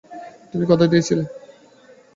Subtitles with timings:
[0.51, 1.23] তুমি কথা দিয়েছিলে।